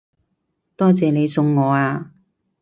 [0.75, 2.11] 多謝你送我啊